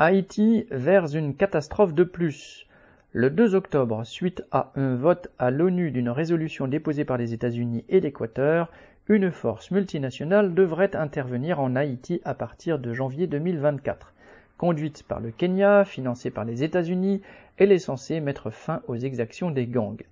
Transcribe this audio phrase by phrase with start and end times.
[0.00, 2.68] Haïti vers une catastrophe de plus.
[3.10, 7.84] Le 2 octobre, suite à un vote à l'ONU d'une résolution déposée par les États-Unis
[7.88, 8.70] et l'Équateur,
[9.08, 14.14] une force multinationale devrait intervenir en Haïti à partir de janvier 2024.
[14.56, 17.20] Conduite par le Kenya, financée par les États-Unis,
[17.56, 20.04] elle est censée mettre fin aux exactions des gangs.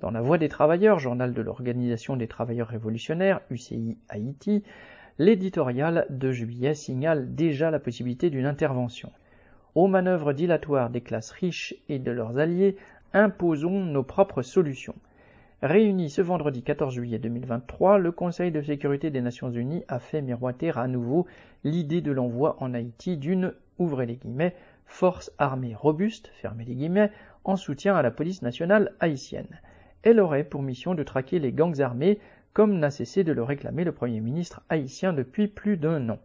[0.00, 4.62] Dans La Voix des travailleurs, journal de l'Organisation des travailleurs révolutionnaires, UCI Haïti,
[5.18, 9.12] l'éditorial de juillet signale déjà la possibilité d'une intervention.
[9.74, 12.76] Aux manœuvres dilatoires des classes riches et de leurs alliés,
[13.12, 14.94] imposons nos propres solutions.
[15.62, 20.22] Réuni ce vendredi 14 juillet 2023, le Conseil de sécurité des Nations Unies a fait
[20.22, 21.26] miroiter à nouveau
[21.64, 24.54] l'idée de l'envoi en Haïti d'une, ouvrez les guillemets,
[24.86, 27.10] force armée robuste, fermez les guillemets,
[27.42, 29.60] en soutien à la police nationale haïtienne.
[30.04, 32.20] Elle aurait pour mission de traquer les gangs armés,
[32.52, 36.20] comme n'a cessé de le réclamer le Premier ministre haïtien depuis plus d'un an.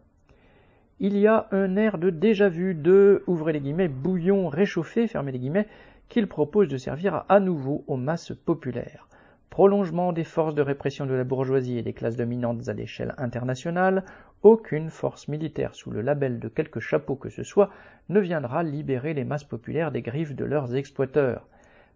[1.00, 5.38] Il y a un air de déjà-vu de, ouvrez les guillemets, bouillon réchauffé, fermez les
[5.38, 5.66] guillemets,
[6.08, 9.08] qu'il propose de servir à nouveau aux masses populaires
[9.50, 14.04] prolongement des forces de répression de la bourgeoisie et des classes dominantes à l'échelle internationale,
[14.42, 17.68] aucune force militaire sous le label de quelque chapeau que ce soit
[18.08, 21.46] ne viendra libérer les masses populaires des griffes de leurs exploiteurs.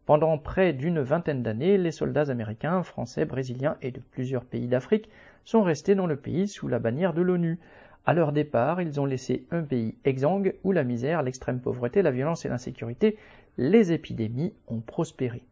[0.05, 5.09] Pendant près d'une vingtaine d'années, les soldats américains, français, brésiliens et de plusieurs pays d'Afrique
[5.45, 7.59] sont restés dans le pays sous la bannière de l'ONU.
[8.07, 12.11] À leur départ, ils ont laissé un pays exsangue où la misère, l'extrême pauvreté, la
[12.11, 13.17] violence et l'insécurité,
[13.57, 15.43] les épidémies ont prospéré.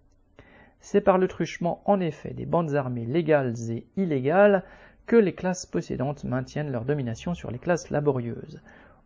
[0.80, 4.64] C'est par le truchement en effet des bandes armées légales et illégales
[5.06, 8.60] que les classes possédantes maintiennent leur domination sur les classes laborieuses.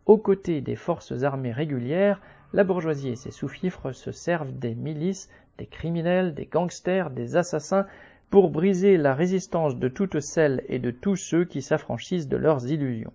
[0.05, 2.19] Aux côtés des forces armées régulières,
[2.51, 7.85] la bourgeoisie et ses sous-fifres se servent des milices, des criminels, des gangsters, des assassins
[8.29, 12.69] pour briser la résistance de toutes celles et de tous ceux qui s'affranchissent de leurs
[12.69, 13.13] illusions.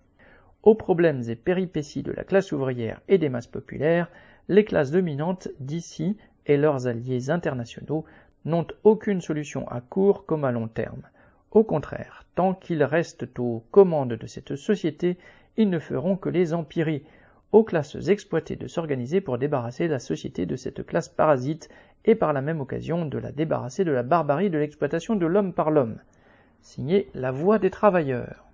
[0.62, 4.08] Aux problèmes et péripéties de la classe ouvrière et des masses populaires,
[4.48, 8.04] les classes dominantes d'ici et leurs alliés internationaux
[8.44, 11.02] n'ont aucune solution à court comme à long terme.
[11.50, 15.18] Au contraire, tant qu'ils restent aux commandes de cette société,
[15.56, 17.02] ils ne feront que les empirer,
[17.50, 21.68] aux classes exploitées de s'organiser pour débarrasser la société de cette classe parasite
[22.04, 25.52] et par la même occasion de la débarrasser de la barbarie de l'exploitation de l'homme
[25.52, 25.98] par l'homme.
[26.60, 28.51] Signé La Voix des travailleurs.